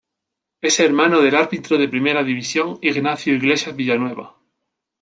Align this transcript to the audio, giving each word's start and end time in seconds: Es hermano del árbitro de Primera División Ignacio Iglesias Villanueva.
Es 0.61 0.79
hermano 0.79 1.21
del 1.21 1.35
árbitro 1.35 1.77
de 1.77 1.87
Primera 1.87 2.23
División 2.23 2.79
Ignacio 2.81 3.35
Iglesias 3.35 3.75
Villanueva. 3.75 4.35